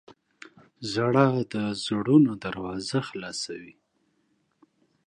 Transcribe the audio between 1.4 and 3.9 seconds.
د زړونو دروازه خلاصوي.